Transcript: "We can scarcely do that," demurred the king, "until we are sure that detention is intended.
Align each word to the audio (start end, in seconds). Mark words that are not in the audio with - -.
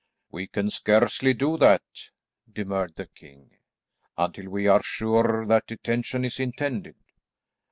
"We 0.31 0.47
can 0.47 0.71
scarcely 0.71 1.35
do 1.35 1.57
that," 1.57 1.83
demurred 2.51 2.95
the 2.95 3.05
king, 3.05 3.51
"until 4.17 4.49
we 4.49 4.65
are 4.65 4.81
sure 4.81 5.45
that 5.45 5.67
detention 5.67 6.25
is 6.25 6.39
intended. 6.39 6.95